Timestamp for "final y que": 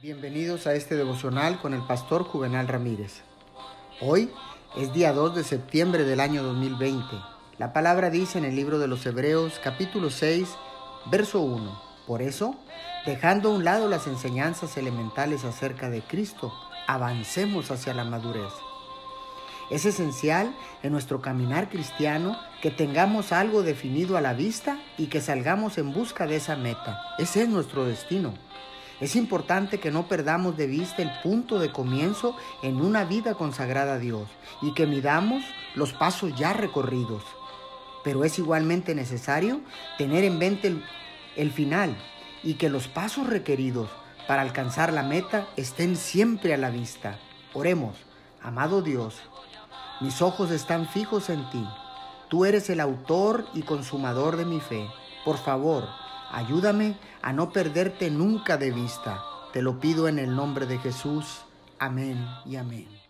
41.52-42.68